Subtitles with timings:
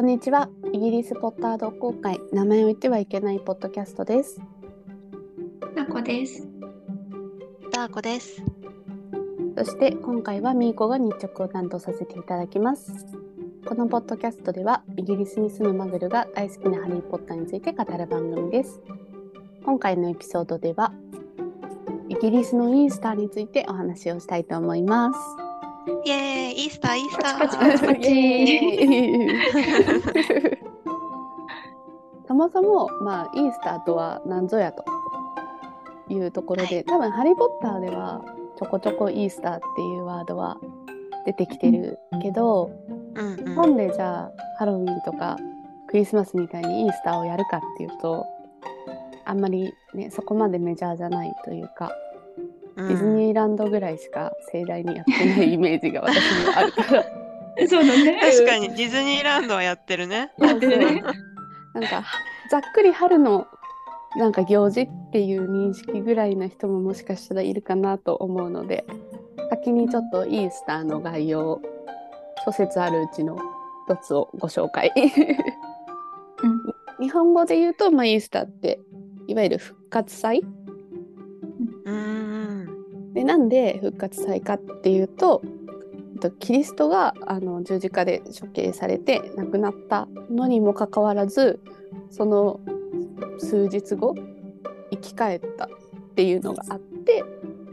[0.00, 0.48] こんにちは。
[0.72, 4.40] イギリスポッター同好会名前を言ってはいけないポッドキャストです。
[5.76, 6.48] なこです。
[7.70, 8.42] ダーコです。
[9.58, 13.04] そして今回はミーコが日直を担当させていただきます。
[13.66, 18.80] このポッドキャストではイギリスに住むマグルが大好きなハリー・ポッターについて語る番組です。
[19.66, 20.94] 今回のエピソードでは
[22.08, 25.49] イギリスのイースターについてお話をしたいと思います。
[26.04, 28.02] イエーイ、イースター、イースタパチパチパチパー。
[30.50, 30.70] チ
[32.28, 34.84] そもそも、まあ、イースターとは何ぞやと
[36.08, 38.22] いうところで、はい多分「ハリー・ポッター」では
[38.56, 40.58] ちょこちょこイースターっていうワードは
[41.26, 42.70] 出てきてるけど、
[43.14, 43.36] うんうん。
[43.36, 45.36] 日本でじゃあハロウィンとか
[45.88, 48.26] クリスマスみたいにイースターをやるかっていうと
[49.24, 52.09] あんまりねそこまでメジャーじゃないというか、うん
[52.88, 57.04] ディズニーランドぐらいしか盛大にやってないイメージが私にはあるから。
[57.68, 58.18] そうだね。
[58.20, 60.32] 確かにディズニーランドはやってるね。
[60.38, 61.02] やってるね。
[61.74, 62.04] なんか
[62.50, 63.46] ざっくり春の
[64.16, 68.84] なんか行事っていう認識ぐらいの人ももしかしたらいるかなと思うので
[69.50, 71.60] 先にちょっとイースターの概要
[72.44, 73.38] 諸説あるうちの
[73.86, 74.92] 一つをご紹介
[77.00, 78.80] 日本語で言うと、まあ、イースターって
[79.28, 80.42] いわゆる復活祭
[83.30, 91.60] なんで復活祭かっていうとえっとキリストがあの十字架で処刑されて亡くなったのにもかかわらず
[92.10, 92.58] その
[93.38, 94.16] 数日後
[94.90, 95.68] 生き返ったっ
[96.16, 97.22] ていうのがあって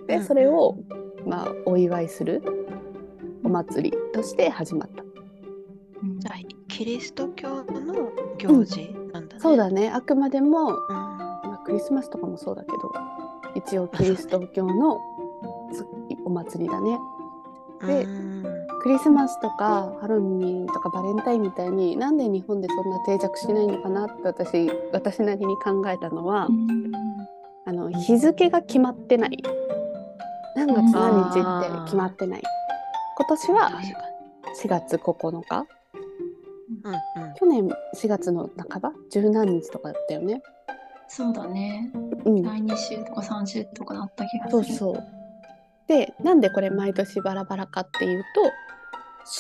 [0.06, 0.78] でうんそれを、
[1.26, 2.44] まあ、お祝いする
[3.44, 5.04] お祭りとして始まった。
[6.20, 6.36] じゃあ、
[6.68, 9.42] キリスト教の行事なんだね。
[9.42, 10.94] そうだねあくまでも、うん。
[10.94, 12.94] まあ、クリスマスとかもそうだけど
[13.56, 15.17] 一応キリスト教のつ
[16.26, 16.98] お祭りだね。
[17.86, 18.44] でうん
[18.82, 26.48] クリスマスとかハロウィンとかバレンタインみたいになんで日本でそんな定着しないのかなって私私なりに考えたのは、
[27.66, 29.44] あの日付が決まってない
[30.56, 32.44] 何月何日って決まってない
[33.18, 33.94] 今年は確かに。
[34.64, 35.66] 4月9日
[36.84, 37.34] うんうん。
[37.36, 38.92] 去年4月の半ば？
[39.12, 40.42] 十何日とかだったよね。
[41.08, 41.92] そうだね。
[42.26, 44.64] うん、第2週とか3週とかだった気がする。
[44.64, 45.04] そうそう。
[45.88, 48.52] でなんでこれ毎年バラバラかっていうと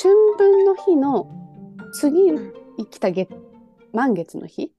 [0.02, 1.30] 春分の日の
[1.94, 3.30] 次うん生きた月
[3.94, 4.72] 満月の日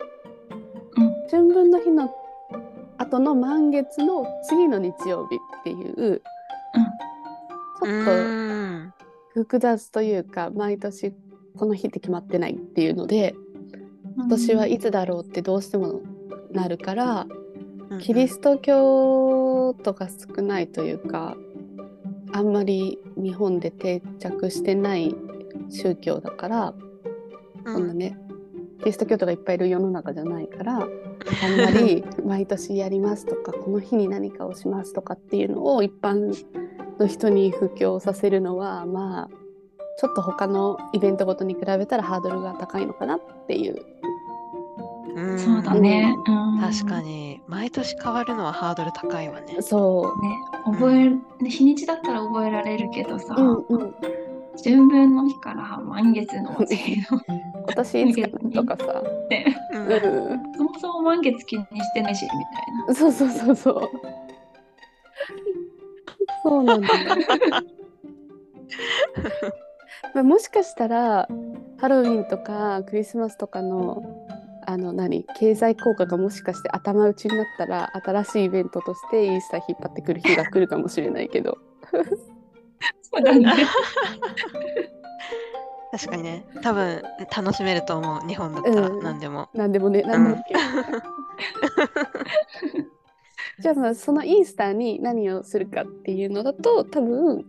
[0.97, 1.13] うん。
[1.31, 2.15] 春分の日の
[2.99, 6.23] 後の満月の次の日曜日っていう
[7.81, 8.95] ちょっとうん
[9.35, 11.15] 複雑というか毎年
[11.57, 13.35] この日って決まってないっていうので
[14.17, 14.25] うん。
[14.25, 16.01] 今年はいつだろうってどうしても
[16.53, 17.27] なるから
[17.91, 17.99] うん。
[17.99, 21.37] キリスト教とか少ないというか
[22.33, 25.15] あんまり日本で定着してない
[25.71, 26.89] 宗教だから、うん
[27.65, 28.17] こんなね
[28.79, 30.87] キリスト教徒がいっぱいいる世の中じゃないからあん
[31.61, 36.33] まり毎年やりますとか この日に何かをしますとかっていうのを一般
[36.99, 39.29] の人に布教させるのはまあ
[39.99, 43.85] ちょっと他のイベントごとに比べたらハードルが高いのかなっていう。
[45.17, 46.15] うんそうだね。
[46.29, 47.03] うん確か。
[47.03, 49.57] に、毎年変わるのはハードル高いわね。
[49.63, 50.37] そうね、
[50.67, 53.95] 覚える、ね日にちだったら覚えられるけどさ、うんうん、
[54.63, 57.21] 春分の日から満月の祭りの
[57.65, 59.03] 今年いつかなとかさ、
[60.57, 62.41] そもそも満月気にしてないし、みたい
[62.87, 62.95] な。
[62.95, 63.91] そうそうそうそう。
[66.43, 66.95] そうなんだよ。
[70.15, 71.29] まあもしかしたら
[71.79, 74.28] ハロウィンとかクリスマスとかの
[74.69, 75.25] あの何？
[75.39, 81.57] 経済効果がもしかして頭打ちになったら新しいイベントとしてイースター引っ張ってくる日が来るかもしれないけど。
[83.01, 83.47] そうだね。
[85.91, 87.03] 確かにね、多分
[87.35, 89.03] 楽しめると思う、日本だったらうん。
[89.03, 89.49] 何でも。
[89.55, 90.43] 何でもね何でも OK
[93.63, 97.47] じゃあまあそのイースターに何をするかっていうのだと多分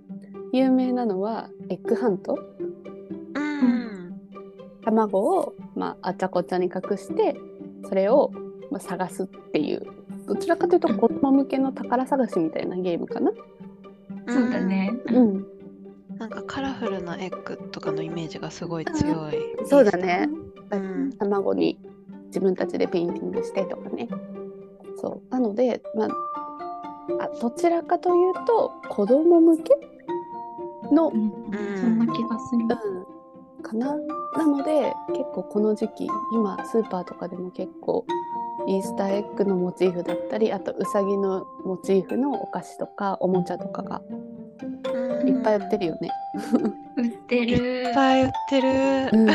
[0.53, 2.39] 有名なのはエッグハント。
[3.35, 3.98] うん。
[4.91, 7.35] 卵を、まあ、あちゃこちゃに隠して
[7.87, 8.31] それを、
[8.71, 9.85] まあ、探すっていう
[10.27, 13.31] どちらかというと子供向けの宝探しみたいなゲームかな。
[14.27, 14.93] そうだね。
[15.07, 15.47] うん、
[16.19, 19.33] なんかカラフルなエッグとかのイメージがすごい強い。
[19.65, 20.29] そうだね。
[20.71, 21.79] うん卵に
[22.27, 24.07] 自分たちでペインティングしてとかね。
[24.97, 26.09] そうなので、まあ、
[27.23, 29.73] あどちらかというと子供向け
[30.93, 31.31] の、うんん
[31.79, 32.61] そんな気がする。
[32.61, 32.69] うん、
[33.59, 33.95] かな。
[34.37, 38.05] なので結構この時期今スーパーとかでも結構
[38.67, 44.01] イースターエッグのモチーフだったりあとウサギのモチーフのお菓子とかおもちゃとかが
[45.25, 46.09] いっぱい売ってるよね。
[46.97, 47.93] 売っているっ。
[47.93, 48.69] ぱい売ってる。
[49.13, 49.27] うん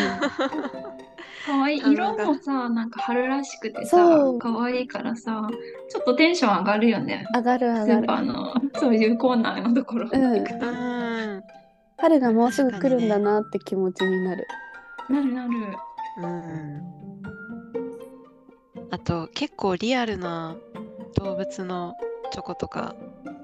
[1.44, 1.78] かわいい。
[1.78, 5.46] 色あなんかもさ、なんか春らしくてそさう、かわいいからさ、
[5.90, 7.26] ちょっとテンション上がるよね。
[7.34, 10.08] 上がる上スがるーパーのそういうコーナーのところ。
[10.10, 11.44] うんうん。
[11.98, 14.46] 春がもうすぐ来るんだなって気持ちになる
[15.08, 15.50] なるなる。
[16.18, 16.82] うん。
[18.90, 20.56] あと結構リアルな
[21.16, 21.94] 動物の
[22.32, 22.94] チョコとか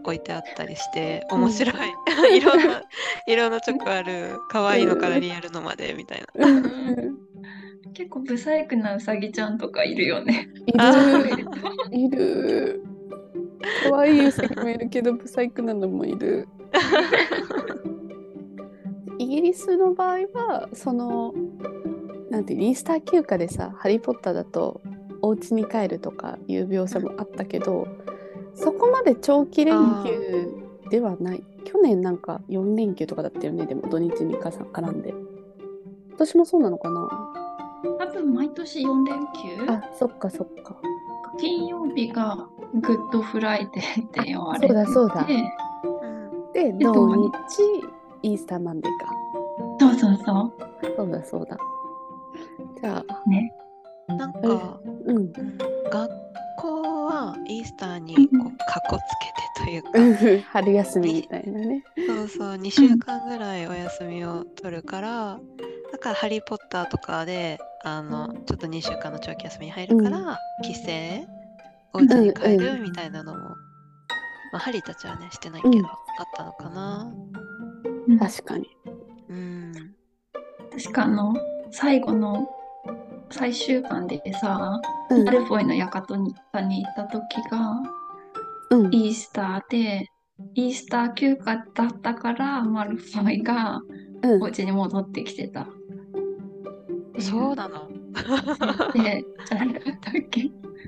[0.05, 1.75] 置いてあったりして面白い。
[2.37, 2.82] いろんな
[3.26, 4.38] 色のチョコある。
[4.49, 6.47] 可愛いのからリアルのまでみたいな。
[6.47, 7.31] うん
[7.93, 10.49] 結構ブサイクなうさぎちゃんとかいるよね。
[10.67, 11.29] いある
[11.91, 12.85] いる
[13.91, 16.49] 可愛いウサギもいるけどブサイクなのもいる
[17.85, 17.88] イ
[19.41, 21.33] ギリスの場合はその
[22.31, 24.83] なんてイースター休暇でさ「ハリー・ポッター」だと
[25.23, 27.89] お家に帰るとかいう描写もあったけど
[28.55, 30.53] そこまで長期連休
[30.91, 31.43] ではない。
[31.65, 35.15] 去年なんか4連休とかだったよねでも土日にかさ絡んで。
[36.09, 37.33] 今年もそうなのかな。
[37.99, 39.67] 多分毎年4連休？
[39.69, 40.77] あそっかそっか。
[41.39, 45.27] 金曜日がグッドフライデーって言われててそうだそうだ。
[45.29, 47.31] うんでと土日
[48.23, 49.13] イースターマンデーか
[49.81, 50.53] そうそうそ
[50.97, 51.56] そうだそうだ。
[52.81, 53.23] じゃあ。
[53.27, 53.31] う。
[53.31, 53.53] ね。
[54.09, 55.17] なんか、うん。
[55.17, 55.32] うん
[55.91, 56.11] 学
[56.59, 58.47] 校はイースターにこうん。
[58.49, 61.82] うかっこつけてというか、春休みみたいなね。
[62.06, 65.41] そうそう2週間ぐらいお休みを取るから、
[65.91, 70.83] だから「ハリー・ポッター」とかであのちょっと2週間の長期休みに入るから、帰省
[71.94, 73.56] お家に帰うんうんるみたいなのも、ま
[74.55, 75.87] あ、ハリーたちはねしてないけど、うん。
[75.87, 75.94] あっ
[76.37, 77.12] たのかな。
[78.06, 78.19] うん。
[78.19, 78.69] 確かに
[79.31, 79.73] うん。
[80.73, 81.35] 確かあの、
[81.71, 82.49] 最後の
[83.31, 84.81] 最終巻でさ、
[85.11, 85.25] うん。
[85.25, 86.35] マルフォイの館に
[86.69, 87.81] に行った時が
[88.71, 88.94] うん。
[88.94, 90.09] イースターで、
[90.55, 93.81] イースター休暇だったからマルフォイが
[94.23, 94.43] うん。
[94.43, 95.67] お家に戻ってきてた。
[97.19, 97.88] そうなの？
[98.94, 100.41] で、じゃなかったっけ？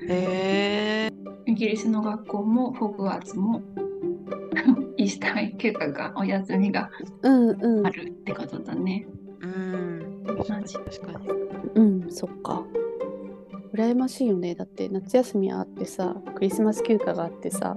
[0.07, 1.13] へえ
[1.45, 3.61] イギリスの学校もホグワーツも
[4.97, 6.89] イースター休暇がお休みが
[7.23, 7.87] うんうん。
[7.87, 9.07] あるってことだね。
[9.41, 10.23] うん。
[10.25, 11.27] 同じ確かに。
[11.75, 12.63] うんそっか。
[13.73, 14.53] 羨ましいよね。
[14.53, 17.75] だって夏休みあってさクリスマス休暇があってさ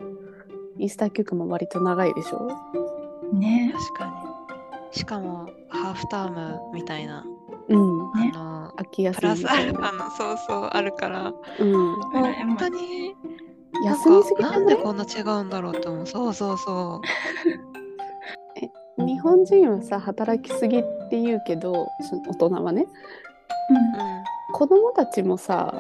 [0.79, 2.49] イースター休暇も割と長いでしょ？
[3.33, 3.73] ね。
[3.75, 4.07] 確か
[4.93, 4.97] に。
[4.99, 7.25] しかもハーフタームみたいな。
[7.69, 8.13] うん。
[8.13, 8.31] ね。
[8.35, 9.73] あの秋休プラスアみみたいな。
[9.73, 11.33] ルファのそうそうあるから。
[11.61, 11.73] うん。
[12.03, 13.15] 本当に
[13.85, 16.07] 休みすぎじなんでこんな違うんだろうって思う。
[16.07, 17.01] そうそうそ
[18.99, 22.87] 日本人はさ働きすぎって言うけどその大人はね。
[24.51, 25.75] う、子供たちもさ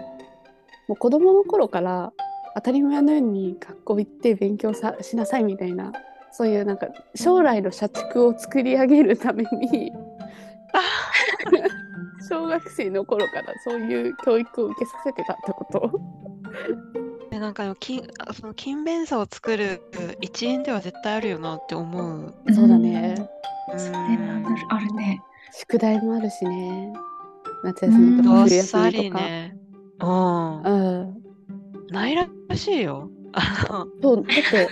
[0.88, 2.12] もう子供の頃から
[2.54, 5.92] 当たり前のように学校行って勉強さしなさいみたいな
[6.32, 9.92] そういうなんか将来の社畜を作り上げるために
[12.28, 15.90] 小学生の頃からそういう教育を受けさせてたってこと？
[16.94, 17.05] うん、
[17.36, 19.82] でなんかでも勤あその勤勉さを作る
[20.22, 22.34] 一因では絶対あるよなって思う。
[22.50, 23.14] そうだね。
[23.18, 23.22] う
[23.74, 24.06] んそれは
[24.46, 25.20] あるあるね。
[25.52, 26.94] 宿題もあるしね
[27.62, 29.24] 夏休みとかどっ冬さ休みとか。
[29.24, 29.56] りね。
[30.00, 30.62] うん。
[30.62, 31.22] うん
[31.90, 33.10] ないらしいよ。
[34.00, 34.68] そうだって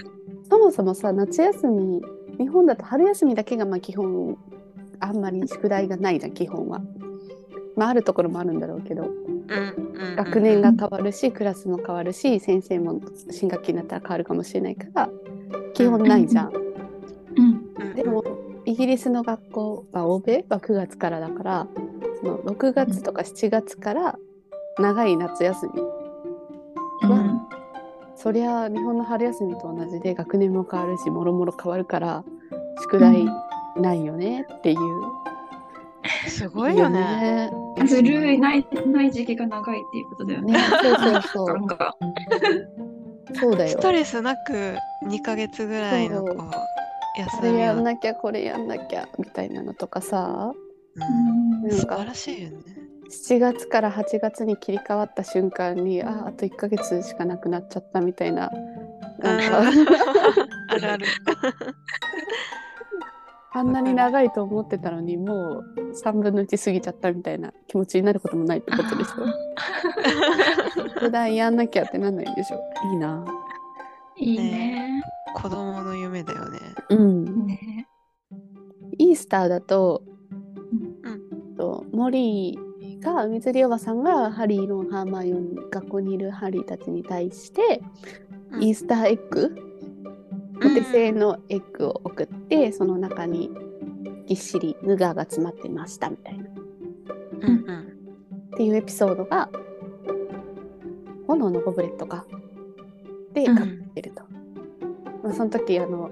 [0.48, 2.02] そもそもさ夏休み
[2.38, 4.38] 日本だと春休みだけがまあ基本
[5.00, 6.80] あんまり宿題がないじゃん基本は。
[7.76, 9.10] まああるところもあるんだろうけど。
[10.16, 13.00] 学年が変わるしクラスも変わるし先生も
[13.30, 15.10] 新学期になったら変わるかもしれないから
[15.74, 16.52] 基本ないじゃん。
[17.94, 18.24] でも
[18.64, 21.66] イギリスの学校、まあ、欧米は9月からだから
[22.20, 24.18] その6月とか7月から
[24.78, 25.82] 長い夏休み。
[27.02, 27.40] うん。
[28.16, 32.24] そりゃ日本の春休みと同じで学年も変わるしもろもろ変わるから
[32.80, 33.26] 宿題
[33.76, 34.78] ないよねっていう。
[36.28, 37.50] すごいよね。
[37.86, 40.52] ずるいないない時期が長いっていうことだよね。
[40.52, 41.96] ねそうそうそう か
[43.34, 43.80] そうだよス。
[43.80, 44.76] トレスなく
[45.06, 46.44] 2ヶ月ぐらいのこうこ
[47.18, 47.52] 休みを。
[47.52, 50.52] れやんなきゃこれやんなきゃみたいなのとかさ
[50.94, 52.58] うんなんか素晴らしいよね。
[53.10, 58.50] 7月から8月に切り替わった瞬間にああと1ヶ月しかなくなっちゃったみたいな
[59.18, 59.68] なんかうん
[60.70, 61.06] あるある。
[63.54, 65.64] あんなに長いと思ってたのにもう
[66.04, 70.88] 3分の1過ぎちゃったみたいな気持ちになることもないってことでしょ？
[71.00, 72.58] 宿題やんなきゃってなんないんでしょ？
[72.90, 73.24] いいな。
[74.16, 75.02] いいね。
[75.34, 76.58] 子供の夢だよね。
[76.90, 77.46] うん。
[77.46, 77.86] ね
[78.98, 80.02] イースターだと、
[81.02, 87.82] うんとモリーが水りおばさんがハリーのハーマイオニー学校にいるハリーたちに対して、
[88.50, 89.73] うんイースターエッグ
[90.64, 93.50] お手製のエッグを送って、その中に
[94.26, 96.44] ぎっしりヌガーが詰まってましたみたいな。
[97.40, 97.80] うんうん。
[98.54, 99.48] っていうエピソードが
[101.26, 102.24] 炎のゴブレットか
[103.32, 104.22] でうん書いてると、
[105.22, 106.10] まあ、その時あの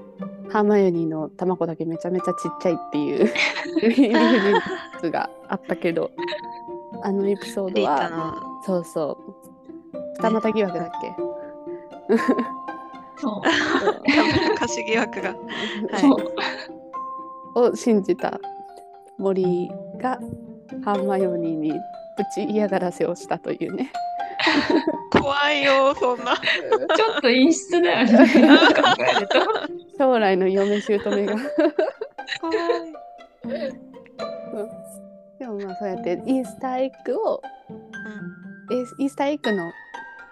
[0.50, 3.32] ハーマイオニーの卵だけめちゃめちゃちっちゃいっていう
[3.80, 6.10] 理不尽があったけど
[7.02, 8.62] あのエピソードはの。
[8.64, 9.32] そうそう。
[10.18, 11.16] 二股疑惑だっけ、
[13.22, 13.42] そう。
[14.56, 15.28] 歌詞疑惑が。
[15.30, 15.34] は
[15.98, 16.34] いそう。
[17.54, 18.40] を信じた
[19.18, 20.18] 森が
[20.84, 21.78] ハーマイオニーにぶ
[22.34, 23.92] ち嫌がらせをしたというね。
[25.12, 26.34] 怖いよ、そんな。
[26.34, 28.28] ちょっと陰湿だよね。
[29.98, 31.36] 将来の嫁姑が
[32.40, 32.58] 怖い。
[35.38, 37.42] でもまあそうやってイースターエッグを
[38.72, 39.70] えイースターエッグの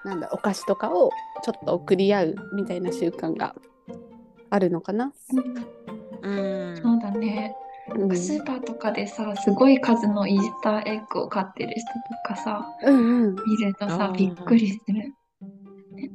[0.04, 3.54] なんだお菓子とかをちょっと送り合うみたいな習慣が
[4.50, 5.12] あるのかな？
[6.22, 6.70] うん。
[6.70, 6.76] うん。
[6.76, 7.54] そうだね。
[7.94, 15.14] うんスーパーとかでさ、すごい数のイースターエッグを買ってる人とかさ、うんうん見るとさびっくりする。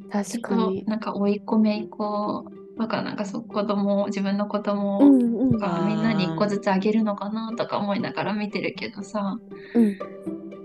[0.10, 0.84] 確かに。
[0.88, 2.46] なんか追い込めいこ
[2.77, 9.38] う、だからなんかそう子供、自分の子供うんうんがみんなに一個ずつあげるのかなとか思いながら見てるけどさ、
[9.74, 9.98] うん。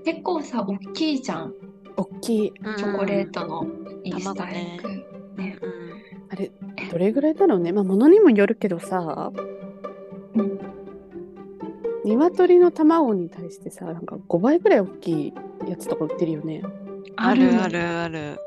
[0.05, 1.55] 結構さ、大きいじゃん。
[2.01, 2.53] 大きい。
[2.77, 3.67] チョコレートの
[4.05, 4.89] イースターエッグ。
[5.43, 5.71] ねうん。
[6.31, 6.51] あれ
[6.91, 7.73] どれぐらいだろうね？
[7.73, 9.33] まあ物にもよるけどさ、
[10.35, 10.61] うん
[12.03, 15.35] 鶏の卵に対してさなんか5倍ぐらい大きい
[15.69, 16.63] やつとか売ってるよね。
[17.17, 18.39] あるあるある。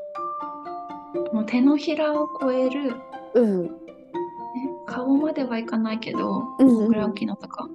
[1.32, 2.96] もう手のひらを超える、ね、
[3.34, 3.70] うん。
[4.94, 7.66] 顔まではいかないけど、うんうんこのぐらい大きいのとか、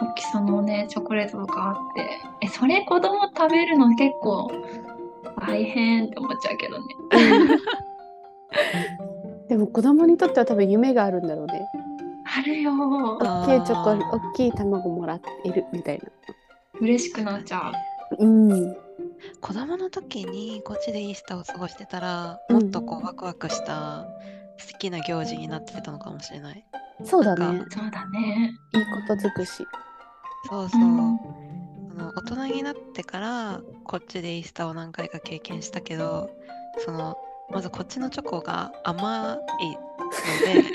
[0.00, 2.10] 大きさのね、チョコレートとかあって、
[2.42, 4.50] え、それ子供食べるの結構
[5.40, 6.84] 大変って思っちゃうけどね。
[9.48, 11.66] でも子供にとっては多分夢があるんだろうね。
[12.24, 13.44] あるよー。
[13.44, 16.04] 大きいチョコ大きい卵もらってるみたいな。
[16.80, 17.72] 嬉しくなっちゃ
[18.18, 18.26] う。
[18.26, 18.76] うん。
[19.40, 24.06] 子供の時にこっちでイースターを過ごしてたら、うんもっとこうワクワクした
[24.58, 26.64] 素敵な行事になってたのかもしれない。
[27.04, 27.64] そうだね。
[27.70, 28.54] そうだね。
[28.74, 29.66] いいこと尽くし。
[30.48, 30.82] そうそう。
[30.82, 31.18] うん
[31.98, 36.30] その大人になってからこっちでイースターを何回か経験したけど
[36.78, 37.16] その
[37.50, 40.70] まずこっちのチョコが甘いので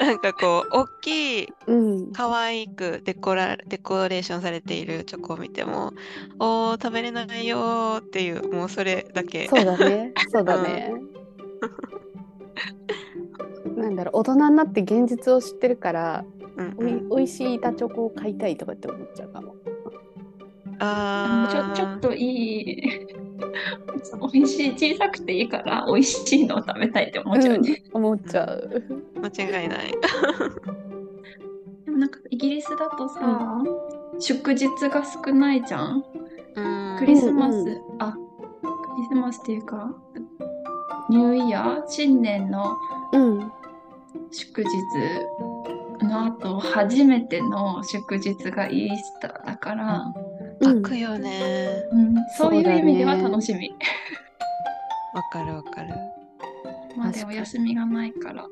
[0.00, 2.12] なんかこう大きいうん。
[2.12, 5.92] 可愛くデコラデコレーションされているチョコを見ても
[6.38, 10.12] おー食べれないよーっていうもうそれだけそうだね。
[10.30, 10.92] そうだね。
[13.76, 16.24] なんだろう大人になって現実を知ってるから、
[16.56, 19.54] うんおいうん、おいしい板チョコを買いたいとかって思っちゃうかも。
[20.78, 23.06] あちょーちょっといい。
[24.32, 24.94] 美味しい。
[24.94, 27.82] 小さくていいから美味しいのを食べたいって思っちゃうね。
[27.92, 28.82] うん思っちゃう。
[29.20, 29.92] 間違いない
[31.84, 33.62] でもなんかイギリスだとさ、
[34.18, 36.04] 祝日が少ないじゃん。
[36.54, 38.18] うんクリスマス、うんうあ、ク
[38.98, 39.94] リスマスっていうか、
[41.10, 42.76] ニューイヤー、新年の
[43.12, 43.52] うん。
[44.30, 44.68] 祝日。
[46.06, 50.14] の後、初めての祝日がイースターだから、
[50.60, 50.82] うん。
[50.82, 51.82] 開くよね。
[51.92, 53.74] うん、そういう意味では楽しみ。
[55.12, 55.94] わかるわかる。
[56.96, 58.46] まあでも休みがないから。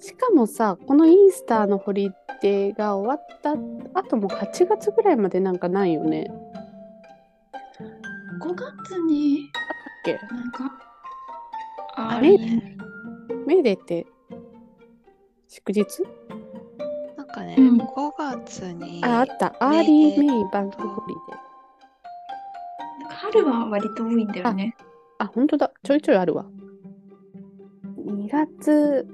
[0.00, 2.10] しかもさこのイースターのホリ
[2.42, 3.52] デーが終わった
[3.98, 6.30] 後も8月ぐらいまでなんかないよね。
[8.40, 9.50] 5月に
[10.04, 10.18] け。
[10.30, 10.72] なんか、
[11.96, 12.36] あれ？
[12.36, 12.76] ね。
[13.46, 14.06] メーデーって
[15.48, 15.84] 祝日？
[17.16, 17.80] なんかね、うん。
[17.80, 19.54] 5月にああった。
[19.60, 21.38] アメーーリデーーメイバンクホリデー。
[23.08, 24.76] 春は割と多いんだよね。
[25.18, 25.72] あ本当だ。
[25.82, 26.46] ちょいちょいあるわ。
[28.06, 29.06] 2月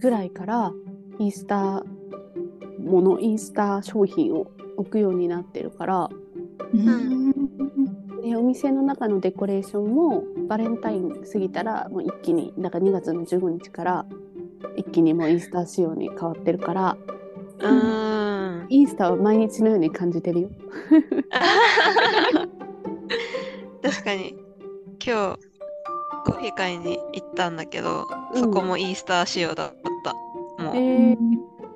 [0.00, 0.72] ぐらいから
[1.18, 1.84] イースター
[2.80, 6.10] ものイースター商品を置くようになってるから
[6.72, 7.32] うん。
[7.32, 7.35] で
[8.34, 14.06] お店の中のデコレーションもバレンタイン過ぎたらもう一気にだから2月の15日から
[14.76, 16.96] 一気にもうイースター仕様に変わってるから
[17.60, 18.64] うー。
[18.64, 20.48] んイースターは毎日のように感じてるよ。
[23.82, 24.36] 確かに。
[25.04, 25.38] 今日
[26.24, 28.40] コーヒー買いに行ったんだけど、うん。
[28.40, 30.14] そこもイースター仕様だった。
[30.62, 31.16] もう、えー。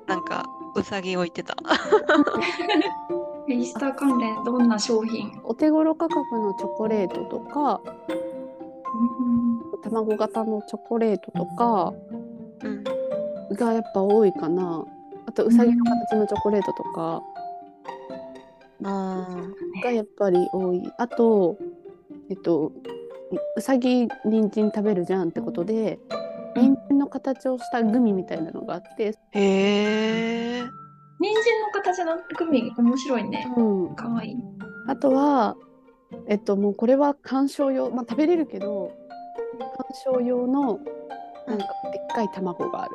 [0.07, 1.55] なんかうさぎ置いてた
[3.51, 5.39] イースター関連どんな商品？
[5.43, 7.81] お手頃価格のチョコレートとか
[9.83, 11.93] 卵型のチョコレートとか
[12.63, 12.83] うん。
[13.55, 14.85] がやっぱ多いかな。
[15.25, 17.23] あとうさぎの形のチョコレートとか。
[18.83, 19.27] あ
[19.83, 20.89] がやっぱり多い。
[20.97, 21.57] あと
[22.29, 22.71] えっと
[23.55, 25.99] うさぎ人参食べるじゃんってことで
[26.55, 26.61] うん。
[26.75, 30.63] 人参の形をしたグミみたいなのがあってーへえ
[31.21, 33.47] 人参の形のグミ面白いね。
[33.55, 33.61] う
[33.91, 34.37] ん、かわいい。
[34.87, 35.55] あとは
[36.27, 38.91] えっともうこれは鑑賞用まあ食べれるけど
[39.59, 40.79] 鑑賞用の
[41.47, 42.91] なんかでっかい卵がある。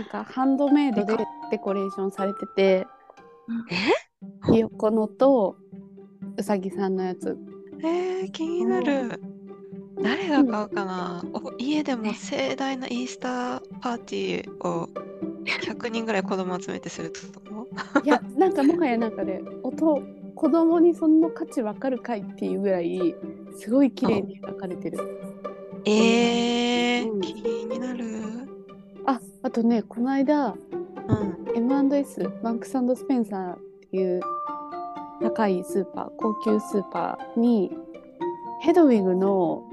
[0.00, 2.86] なんかハンドメイドででデコレーションされてて
[3.70, 4.52] え？
[4.52, 5.56] ひよこのと
[6.36, 7.38] うさぎさんのやつ
[7.80, 9.22] えー、気になる。
[10.00, 14.88] 誰が買うかな、お家でも盛大なイースターパーティーを
[15.44, 17.20] 100人ぐらい子供集めてすると
[18.04, 20.00] いやなんかもはやなんかね音
[20.34, 23.14] 子供にその価値わかるかいっていうぐらい
[23.56, 24.98] すごい綺麗に描かれてる。
[25.84, 28.04] えー、うん気になる。
[29.04, 31.38] ああとねこの間うん。
[31.56, 33.58] M&S バンクススペンサーっ
[33.90, 34.20] ていう
[35.20, 37.72] 高いスーパー高級スーパーに
[38.60, 39.64] ヘドウィグの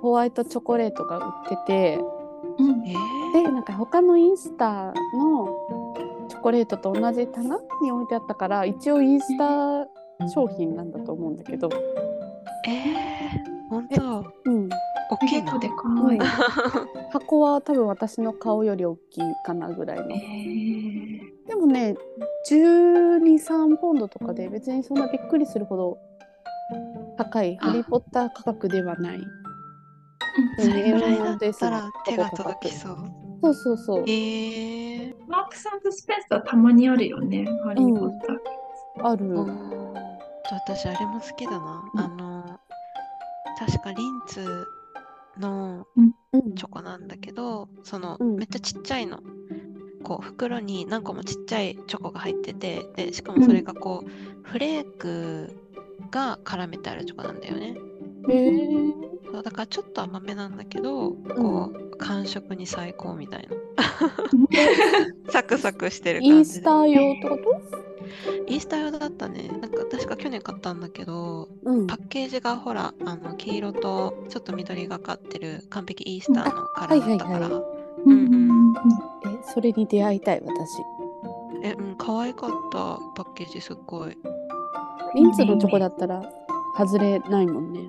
[0.00, 2.00] ホワイトチョコレートが売ってて
[2.58, 2.82] うん。
[2.86, 2.94] え
[3.34, 5.56] でなんか他のイースターの
[6.42, 11.72] コレートと同じ棚に置いてあったから一応イースター商品なんだと思うんだけど、ー、
[12.68, 14.50] えー、本当？
[14.50, 14.68] うん、
[15.10, 16.08] 大きいな結構。
[16.10, 16.28] でかい。
[17.10, 20.14] 箱は多分私の顔より大きいかなぐらいの。
[20.14, 21.94] えー、でもね
[22.48, 25.98] 123ポンドとかで別にそんなびっくりするほど
[27.16, 27.66] 高いあ。
[27.66, 29.20] ハリー・ポッター価格ではない。
[30.58, 32.96] それぐらいだったらの手が届きそう。
[33.42, 34.02] そうそうそう。
[34.02, 34.81] えー、
[35.32, 37.46] マークススペンサーたまにあるよね。
[37.64, 39.06] ハリー・ポッター。
[39.08, 39.94] ある、おー
[40.50, 41.82] 私あれも好きだな。
[41.94, 42.60] うんあの
[43.58, 44.66] 確かリンツ
[45.38, 46.02] のう
[46.36, 49.20] んチョコなんだけど、その、うんめっちゃちっちゃいの。
[50.02, 55.56] こう袋に何個もちっちゃいチョコが入っててでしかもそれがこう、フレーク
[56.10, 57.74] が絡めてあるチョコなんだよね。
[58.28, 58.92] へー
[59.32, 63.56] そうだからちょっと甘めなんだけど、こう感触に最高みたいな。
[65.30, 66.38] サクサクしてる感じで。
[66.38, 67.36] イースター用ってこ
[68.46, 68.52] と？
[68.52, 69.48] イースター用だったね。
[69.60, 71.86] なんか確か去年買ったんだけど、うん。
[71.86, 77.62] パッケージがほら、あの黄色とちょっと緑がかってる完璧イースターのカラーだったから、はいはい
[78.06, 78.24] うんうん。
[78.24, 78.74] うん
[79.26, 80.82] えそれに出会いたい私。
[81.62, 84.16] え、うん、可愛かったパッケージすっごい。
[85.14, 86.22] リンツのチョコだったら
[86.76, 87.80] 外れないもんね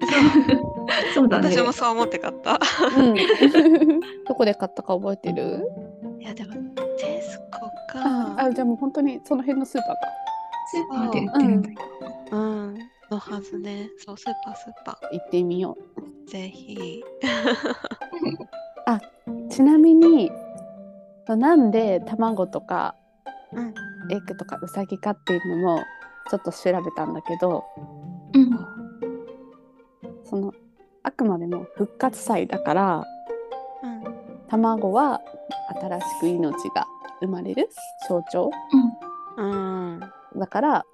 [1.14, 1.48] そうだね。
[1.50, 2.58] 私もそう思って買った。
[2.98, 3.14] うん
[4.26, 5.66] どこで買ったか覚えてる？
[6.20, 6.54] いや、でも、
[6.98, 9.98] テスコあか、あじゃあもう本当にその辺のスーパーか
[10.70, 11.78] スーパーで売ってるんだよ。
[12.32, 12.78] うん、
[13.10, 13.90] のはずね。
[13.98, 16.30] そう、スーパースーパ行ってみよー。
[16.30, 17.02] ぜひ。
[19.26, 20.30] うちなみに
[21.26, 22.96] なんで卵とか
[23.52, 23.74] うん。
[24.10, 25.82] エッグとかウサギかっていうのも
[26.28, 27.64] ちょっと調べたんだけど
[28.34, 28.50] うん。
[30.24, 30.52] その
[31.02, 33.04] あくまでも復活祭だから
[33.82, 34.04] うん。
[34.48, 35.20] 卵は
[35.80, 36.86] 新しく命が
[37.20, 37.68] 生まれる
[38.08, 38.50] 象徴
[39.36, 40.00] うん。
[40.36, 40.86] だから、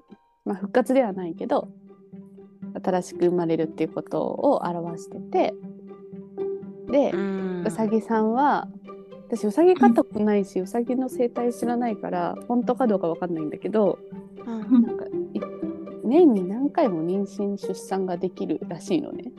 [0.44, 1.68] まあ、復活ではないけど
[2.82, 5.54] 新しく生まれるっていうことを表してて
[6.90, 7.64] で、うん。
[7.66, 8.68] うさぎさんは
[9.28, 13.98] 私うさぎ飼ったことないし、うさぎの生態知らないから本当かどうかわかんないんだけど
[14.44, 14.82] うん。
[14.82, 15.08] なんかい
[16.10, 19.32] 年に何回も妊娠出産ができるらしいのね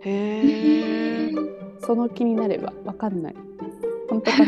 [0.00, 1.32] へえ。
[1.80, 3.34] その気になればわかんない
[4.08, 4.38] 本当か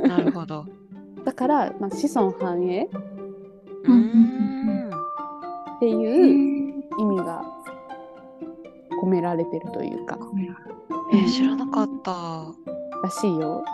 [0.00, 0.16] な？
[0.16, 0.64] なるほど。
[1.24, 2.84] だから、まあ、子孫繁栄？
[2.84, 2.88] っ。
[5.80, 7.44] てへいうー意味が
[9.02, 10.18] 込められてるというか
[11.12, 12.52] え、知らなかった。
[13.02, 13.64] らしいよ。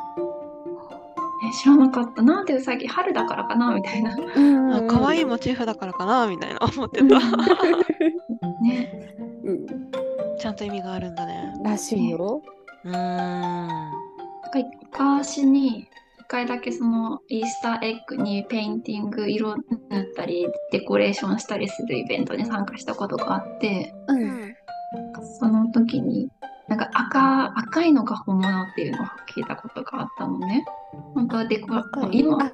[1.44, 2.22] え知らなかった。
[2.22, 3.75] なんでうさぎ春だからかな？
[3.75, 4.12] みたいな。
[4.12, 6.27] あ、可愛いもモチーフだからかな？
[6.27, 7.05] みたいな思ってた。
[8.62, 9.16] ね。
[9.44, 9.66] うん、
[10.38, 11.53] ちゃんと意味があるんだね。
[11.62, 12.42] らしいよ。
[12.85, 12.92] うーん。
[12.92, 13.92] なん
[14.51, 14.59] か
[14.92, 15.88] 昔に一
[16.29, 19.62] 回だけそのイースターエッグにペインティング色塗
[20.01, 24.55] ったりデコレーションしたりするイベントに参加したことがあってう、うんん。
[25.38, 26.31] その時に
[26.68, 30.64] なんか赤赤いのが本物っていうのを聞いたことがあったのね。
[31.14, 32.52] 本当はデコ赤い色あ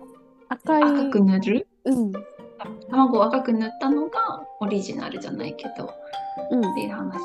[0.48, 0.82] 赤い。
[0.82, 1.68] 赤く塗る？
[1.84, 2.12] うん。
[2.90, 5.92] 卵を赤く塗ったのがオリジナルじゃないけど
[6.50, 6.70] うん。
[6.72, 7.20] っていう話を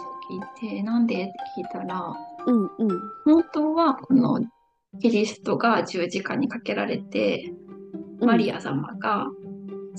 [0.64, 1.16] 聞いてなんで？
[1.16, 3.02] って聞いたらうんうん。
[3.26, 4.40] 本当はこの
[5.02, 7.52] キリストが十字架にかけられて、
[8.22, 8.28] うん。
[8.28, 9.28] マリア様が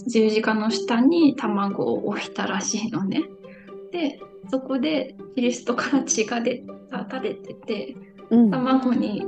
[0.07, 3.25] 十字架の下に卵を置いたらしいのね。
[3.93, 4.21] で
[4.51, 7.97] そこでキリストから血が出た垂れてて
[8.31, 8.51] うん。
[8.51, 9.25] 卵に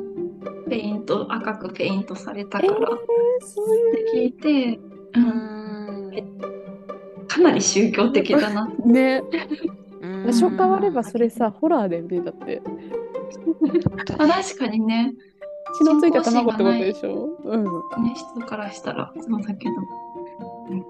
[0.68, 2.72] ペイント赤くペイントされたから。
[2.72, 2.76] っ
[4.12, 4.80] て聞いて、う、
[5.16, 6.08] うん。
[6.10, 6.40] ん。
[7.26, 8.66] かなり宗教的だな。
[8.84, 9.22] ね。
[10.32, 12.62] 所変わればそれさホラーだよねだって。
[14.18, 15.14] あ確かにね。
[15.78, 17.28] 血のついた卵ってことでしょ？
[17.44, 17.64] うん。
[17.64, 17.70] ね、
[18.14, 19.74] 人からしたらそうだけど、
[20.70, 20.84] うん、っ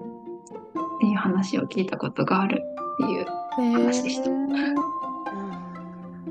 [0.99, 2.61] ていう話を聞いたことがある
[2.93, 3.25] っていう。
[3.57, 4.29] 話でした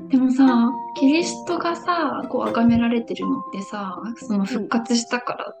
[0.09, 5.55] でもさ、キリストがさ、こう崇められてるのってさ、その復活したから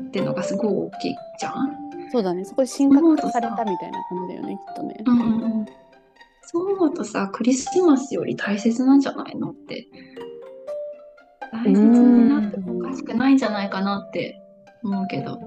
[0.00, 1.76] ってのがすごい大きいじゃん？
[2.10, 2.44] そうだね。
[2.44, 4.96] そこで神格化されたみたいな感じだよね、きっとね。
[5.04, 5.66] うん。
[6.42, 9.86] そう思うとさ、クリスマスより大切なんじゃないのって。
[11.52, 14.40] 大切になってもおかしくないんじゃないかなって
[14.82, 15.38] 思うけど、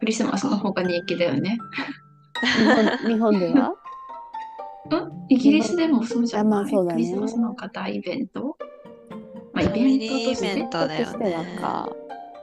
[0.00, 1.58] クリスマスの方が人気だよね。
[2.44, 3.74] 日本 日本では？
[4.90, 5.26] うん？
[5.28, 6.94] イギリスでもそうじゃあない、まあそうだね。
[6.94, 8.56] クリスマスの方イベント？
[9.52, 11.58] まあ、イベントとしてイベントだよね。
[11.60, 11.88] か。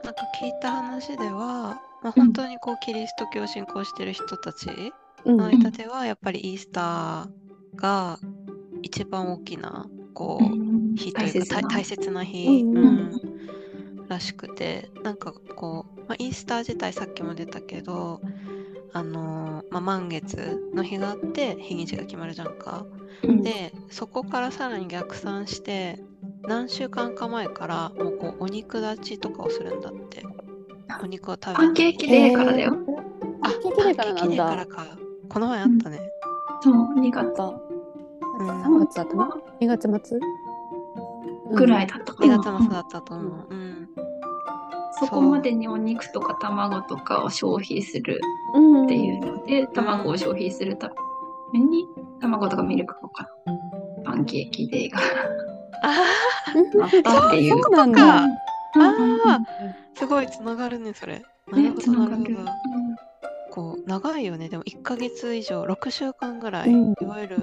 [0.02, 2.22] なんか聞いた話では、まあ、うん。
[2.24, 4.68] 本当にこうキリスト教を信仰してる人たち
[5.24, 5.36] うん。
[5.36, 8.18] の間ではやっぱりイースターが
[8.82, 10.94] 一番大きなこう、うん。
[10.96, 12.76] 日というか大大切な日、うん。
[12.76, 13.12] うん。
[14.08, 14.90] らしくて。
[15.04, 18.20] なんかこう、まあ、イースター自体さっきも出たけど
[18.94, 22.84] あのーまあ、満月の日があって日にちが決まるじゃんか。
[23.24, 26.02] うんでそこからさらに逆算して
[26.42, 30.24] 何週間か前からもうこうお肉立ちとかをするんだって
[31.02, 32.76] お肉を食べパンケーキデーからだよ。
[33.42, 34.66] あ、パンケーキデーからなんパンケーキデーからだ。
[34.66, 34.86] か
[35.28, 36.00] この前あったね、
[36.62, 37.54] そう、2月か。
[38.38, 40.18] うん3月だったの ?2 月末
[41.54, 42.38] ぐらいだったか2な。
[42.38, 43.88] 月末だったと思う、うん
[44.94, 50.92] そこまでにお肉とか卵とかを消費するうんっていうので、卵を消費するた
[51.52, 51.86] めに、
[52.20, 53.28] 卵とかミルクとか
[54.04, 54.90] パンケーキデー。
[54.90, 54.98] が
[55.82, 56.04] あ
[56.82, 57.62] あったっていう。
[57.62, 57.98] そうなんだ。
[57.98, 58.24] か
[58.76, 59.98] うんあー。
[59.98, 61.22] すごいつながるねそれ。
[61.52, 62.36] ねつながる。
[63.50, 64.48] こう長いよね。
[64.48, 66.94] でも1ヶ月以上6週間ぐらい、うん。
[67.00, 67.36] いわゆる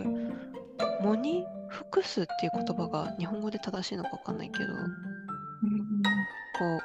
[1.02, 4.74] 喪に服すっていう言葉が日本語で正しいのか分かんないけどこ
[6.78, 6.80] う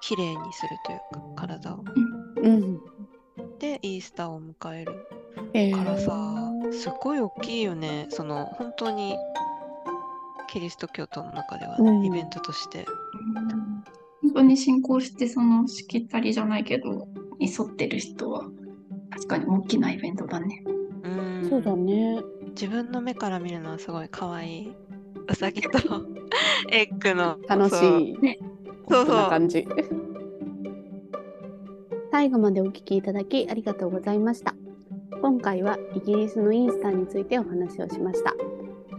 [0.00, 0.98] 綺麗にするという
[1.36, 1.84] か体を。
[2.42, 2.80] うん。
[3.58, 5.06] でイースターを迎える。
[5.52, 5.84] えー。
[5.84, 8.06] からさすごい大きいよね。
[8.10, 9.16] その本当に
[10.48, 12.04] キリスト教徒の中ではね、うん。
[12.06, 12.86] イベントとして。
[13.34, 13.84] うん
[14.22, 17.06] 本当に信仰してそのしきたりじゃないけど
[17.38, 18.44] に沿ってる人は
[19.10, 20.64] 確かに大きなイベントだね。
[21.04, 21.46] うん。
[21.48, 22.20] そうだね。
[22.48, 24.72] 自分の目から見るのはすごい可愛い。
[25.28, 25.70] うさぎと
[26.70, 27.38] エッグの。
[27.46, 28.18] 楽しい。
[28.20, 28.38] ね
[28.88, 29.28] そうそう。
[29.28, 29.66] 感じ。
[32.16, 34.54] 最後までお聞きいただきありがとうございました。
[35.20, 38.32] 今回はイギリスのインスタについてお話をしました。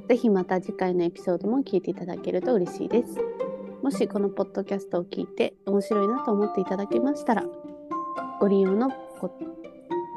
[0.07, 3.17] ぜひまた次回のエピソードも聞いていただけると嬉しいです。
[3.81, 7.43] もしこのポッドキャストを聞いて面白いなと思っていただけましたら、
[8.39, 9.31] ご利用のご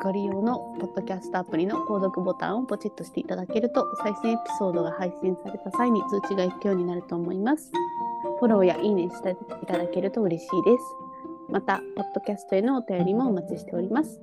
[0.02, 7.72] ご利用のポッドキャストアプリの購読ボタンをポチッとしていただけると最新エピソードが配信された際に通知が行くようになると思います。
[8.40, 10.99] フォローやいいねしていただけると嬉しいです。
[11.50, 14.20] また、ポッドキャストへのお便りもお待ちしております。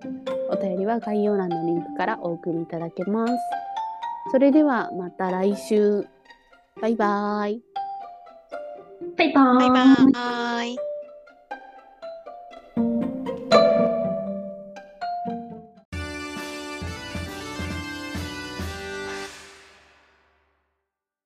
[0.50, 3.34] お便りは概要欄のリンクからお送りいただけます。
[4.32, 6.08] それではまた来週。
[6.82, 7.62] バイバーイ。
[9.18, 9.58] バイバーイ。
[9.58, 10.87] バイバーイ